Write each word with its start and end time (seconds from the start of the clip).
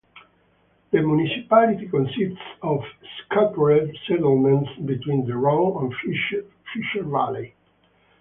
The 0.89 0.99
municipality 0.99 1.87
consists 1.87 2.41
of 2.63 2.79
scattered 3.23 3.95
settlements 4.07 4.71
between 4.83 5.27
the 5.27 5.37
Rhone 5.37 5.93
and 6.03 6.43
Fiescher 6.73 7.03
valley. 7.03 7.53